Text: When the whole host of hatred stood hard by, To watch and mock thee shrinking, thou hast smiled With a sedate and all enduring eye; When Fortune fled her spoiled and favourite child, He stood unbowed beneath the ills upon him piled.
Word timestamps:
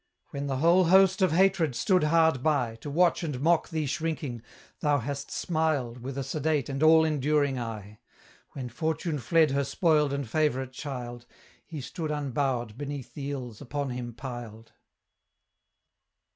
When 0.31 0.47
the 0.47 0.57
whole 0.57 0.85
host 0.85 1.21
of 1.21 1.31
hatred 1.31 1.75
stood 1.75 2.05
hard 2.05 2.41
by, 2.41 2.75
To 2.77 2.89
watch 2.89 3.21
and 3.21 3.39
mock 3.39 3.69
thee 3.69 3.85
shrinking, 3.85 4.41
thou 4.79 4.97
hast 4.97 5.29
smiled 5.29 5.99
With 5.99 6.17
a 6.17 6.23
sedate 6.23 6.69
and 6.69 6.81
all 6.81 7.05
enduring 7.05 7.59
eye; 7.59 7.99
When 8.53 8.67
Fortune 8.69 9.19
fled 9.19 9.51
her 9.51 9.63
spoiled 9.63 10.11
and 10.11 10.27
favourite 10.27 10.71
child, 10.71 11.27
He 11.67 11.81
stood 11.81 12.09
unbowed 12.09 12.79
beneath 12.79 13.13
the 13.13 13.29
ills 13.29 13.61
upon 13.61 13.91
him 13.91 14.13
piled. 14.15 14.71